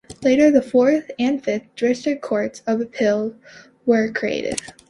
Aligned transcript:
Later, 0.23 0.49
the 0.49 0.63
Fourth 0.63 1.11
and 1.19 1.43
Fifth 1.43 1.75
District 1.75 2.23
Courts 2.23 2.63
of 2.65 2.81
Appeal 2.81 3.35
were 3.85 4.11
created. 4.11 4.59